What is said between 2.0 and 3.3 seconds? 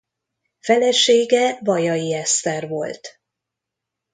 Eszter volt.